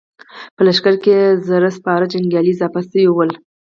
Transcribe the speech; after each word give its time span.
په 0.55 0.61
لښکر 0.67 0.95
کې 1.03 1.11
يې 1.19 1.25
زر 1.47 1.63
سپاره 1.77 2.05
جنګيالي 2.13 2.51
اضافه 2.53 2.81
شوي 2.87 3.05
ول. 3.11 3.29